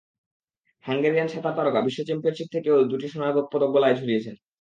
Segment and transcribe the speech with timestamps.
[0.85, 4.35] Hungarian সাঁতার তারকা বিশ্ব চ্যাম্পিয়নশিপ থেকেও দুটি সোনার পদক গলায় ঝুলিয়েছেন।